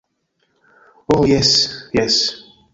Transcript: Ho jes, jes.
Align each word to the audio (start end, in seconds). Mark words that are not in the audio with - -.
Ho 1.13 1.19
jes, 1.33 1.53
jes. 2.01 2.21